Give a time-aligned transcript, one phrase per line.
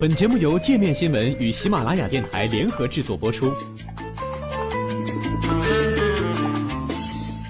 [0.00, 3.52] 本节目由界面新闻与喜马拉雅电台联合制作播出。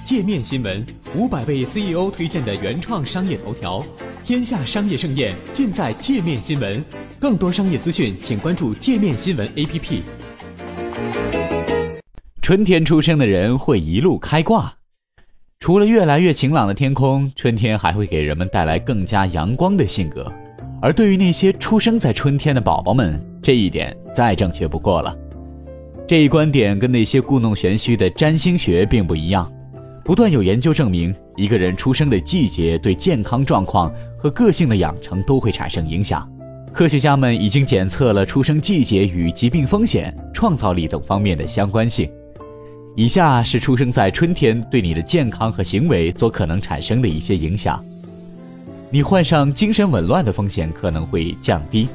[0.02, 0.82] 界面新闻
[1.14, 3.84] 五百位 CEO 推荐的原创商业头条，
[4.24, 6.82] 天下商业盛宴尽在界面新闻。
[7.20, 10.00] 更多商业资讯，请关注界面新闻 APP。
[12.40, 14.72] 春天出生的人会一路开挂。
[15.60, 20.32] 除了越来越晴朗的天空，春天还会给人们带来更加阳光的性格。
[20.80, 25.16] 而对于那些出生在春天的宝宝们，这一点再正确不过了。
[26.06, 29.50] 这一观点跟那些故弄玄虚的占星学并不一样。
[30.04, 36.26] 不断有研究证明，一个人出生的季节对健康状况和个性的养成都会产生影响。
[36.72, 42.08] 科学家们已经检测了出生季节与疾病风险、创造力等方面的相关性。
[42.96, 47.84] 以下是出生在春天对你的健康和行为所可能产生的一些影响。
[48.90, 51.86] 你患上精神紊乱的风险可能会降低。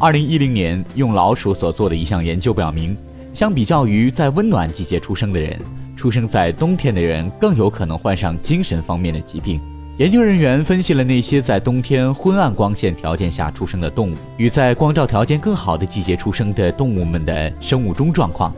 [0.00, 2.96] 二零一零年用老鼠所做的一项研究表明，
[3.32, 5.56] 相比较于在温暖季节出生的人，
[5.96, 9.60] 出生在冬天的人更有可能患上精神方面的疾病。
[9.98, 18.52] 研究人员分析了那些在冬天昏暗光线条件下出生的动物与在光照条件更好的季节出生的动物们的生物钟状况。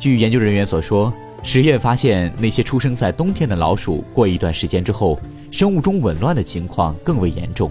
[0.00, 1.12] 据研究人员所说，
[1.44, 5.16] 实验发现那些出生在冬天的老鼠过一段时间之后。
[5.50, 7.70] 生物钟紊乱的情况更为严重，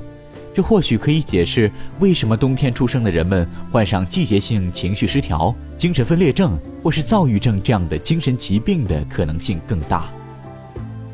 [0.53, 10.05] 这或许可以解释为什么冬天出生的人们患上季节性情绪失调、精神分裂症或是躁郁症这样的精神疾病的可能性更大。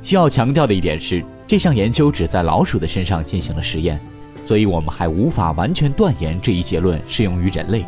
[0.03, 3.99] 需要强调的一点是，这项研究只在老鼠的身上进行了实验，
[4.45, 7.85] 所以我们还无法完全断言这一结论适用于人类。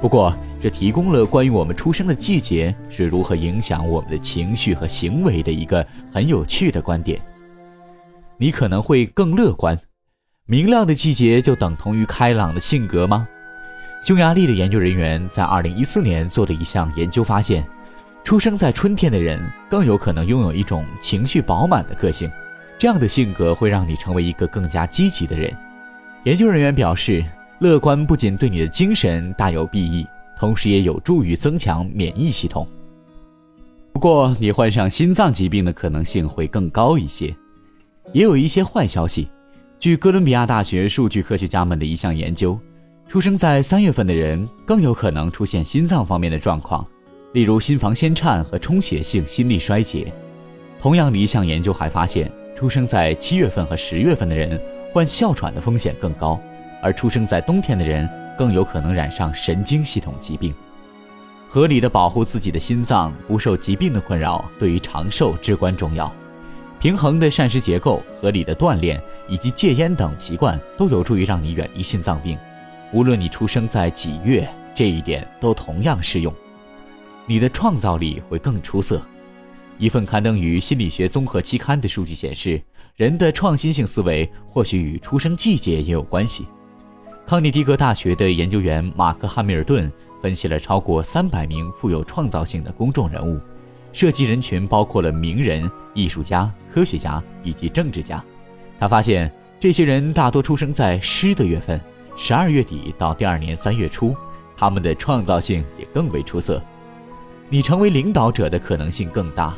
[0.00, 7.20] 不过，这提供了关于我们出生的季节是如何影响我们的情绪和行为的一个很有趣的观点。
[8.42, 9.78] 你可能会更乐观，
[10.46, 13.28] 明亮的季节就等同于开朗的性格吗？
[14.02, 17.62] 匈牙利的研究人员在2014年做的一项研究发现，
[18.24, 22.30] 出生在春天的人更有可能拥有一种情绪饱满的个性，
[22.78, 25.54] 这样的性格会让你成为一个更加积极的人。
[26.24, 27.22] 研究人员表示，
[27.58, 30.06] 乐观不仅对你的精神大有裨益，
[30.38, 32.66] 同时也有助于增强免疫系统。
[33.92, 37.36] 不过，你患上心脏疾病的可能性会更高一些。
[38.12, 39.28] 也有一些坏消息。
[39.78, 42.58] 据哥伦比亚大学数据科学家们的一项研究，
[43.08, 46.86] 出生在三月份的人更有可能出现心脏方面的状况，
[47.32, 50.12] 例如心房纤颤和充血性心力衰竭。
[50.80, 54.60] 同样的一项研究还发现，出生在七月份和十月份的人
[54.92, 56.40] 患哮喘的风险更高，
[56.82, 60.52] 而出生在冬天的人更有可能染上神经系统疾病。
[61.48, 66.12] 合理的保护自己的心脏，不受疾病的困扰，对于长寿至关重要。
[66.80, 68.98] 平衡的膳食结构、合理的锻炼
[69.28, 72.38] 以及戒烟等习惯都有助于让你远离心脏病。
[72.90, 76.34] 无论你出生在几月，这一点都同样适用。
[77.26, 79.00] 你的创造力会更出色。
[79.76, 82.58] 一份刊登于《心理学综合期刊》的数据显示，
[82.96, 86.46] 人的创新性思维或许与出生季节也有关系。
[87.26, 89.92] 康涅狄格大学的研究员马克·汉密尔顿
[90.22, 93.38] 分析了超过三百名富有创造性的公众人物。
[93.92, 98.22] 涉及人群包括了名人、艺术家、科学家以及政治家。
[98.78, 101.80] 他发现，这些人大多出生在湿的月份，
[102.16, 104.16] 十二月底到第二年三月初，
[104.56, 106.62] 他们的创造性也更为出色。
[107.48, 109.54] 你成为领导者的可能性更大。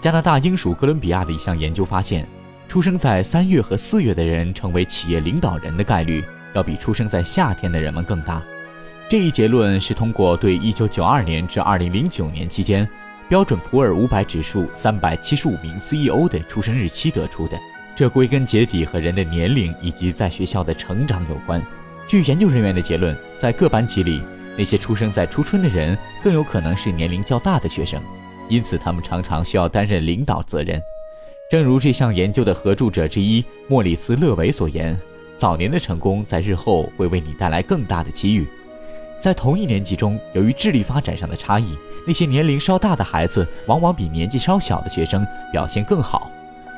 [0.00, 2.28] 加拿大英属哥伦比亚的一项研究发现，
[2.68, 6.22] 出生在三月和四月的人成为企业领导人的概率，
[6.54, 8.42] 要比出生在夏天的人们更大。
[9.08, 12.86] 这一结论是通过对1992年至2009年期间。
[13.26, 17.58] 标准普尔五百指数三百七十五名 CEO 的出生日期得出的，
[17.96, 21.62] 这归根结底和人的年龄以及在学校的成长有关。
[22.06, 24.20] 据研究人员的结论，在各班级里，
[24.58, 27.98] 那些出生在初春的人更有可能是年龄较大的学生，
[28.50, 30.80] 因此他们常常需要担任领导责任。
[31.50, 34.98] 正如这项研究的合著者之一莫里斯·勒维所言
[35.38, 38.46] ：“早年的成功在日后会为你带来更大的机遇。”
[39.18, 41.74] 在同一年级中，由于智力发展上的差异，
[42.06, 46.30] 那些年龄稍大的孩子往往比年纪稍小的学生表现更好。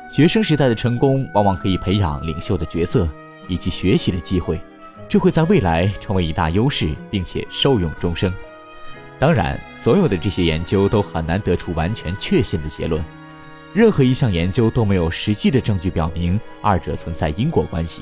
[0.09, 3.07] 学生时代的成功往往可以培养领袖的角色
[3.47, 4.59] 以及学习的机会，
[5.09, 8.33] 这会在未来成为一大优势，并且受用终生。
[9.19, 13.03] 当然，所有的这些研究都很难得出完全确信的结论，
[13.73, 18.01] 任何一项研究都没有实际的证据表明二者存在因果关系。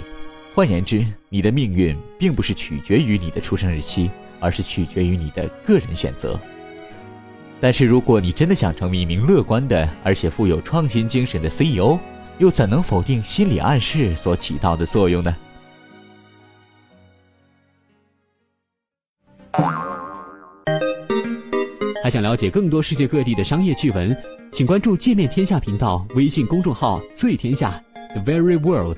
[0.53, 4.11] 换言之，你的命运并不是取决于你的出生日期。
[4.41, 6.37] 而是取决于你的个人选择。
[7.61, 11.97] 但是，如果你真的想成为一名乐观的而且富有创新精神的 CEO，
[12.37, 15.35] 又怎能否定心理暗示所起到的作用呢？
[22.03, 24.15] 还想了解更多世界各地的商业趣闻，
[24.51, 27.81] 请关注界面天下频道微信公众号最天下
[28.13, 28.97] the very world。